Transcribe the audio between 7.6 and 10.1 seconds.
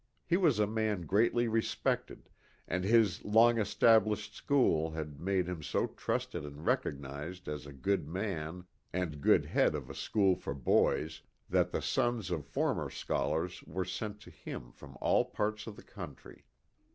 a good man and good head of a